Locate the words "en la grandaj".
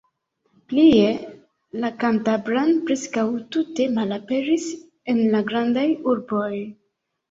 5.17-5.89